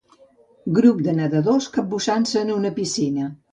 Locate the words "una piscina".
2.57-3.33